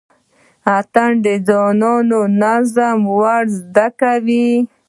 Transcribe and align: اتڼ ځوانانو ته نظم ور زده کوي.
اتڼ 0.75 1.09
ځوانانو 1.47 2.21
ته 2.27 2.31
نظم 2.41 2.99
ور 3.19 3.43
زده 3.59 3.87
کوي. 3.99 4.49